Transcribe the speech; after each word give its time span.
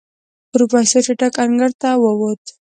پروفيسر 0.51 1.01
چټک 1.07 1.33
انګړ 1.43 1.71
ته 1.81 1.89
ووت. 2.03 2.43